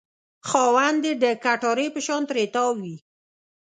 خاوند 0.49 1.01
یې 1.07 1.13
د 1.23 1.25
کټارې 1.43 1.87
په 1.95 1.99
شان 2.05 2.21
ترې 2.29 2.45
تاو 2.53 2.71
وي. 2.81 2.95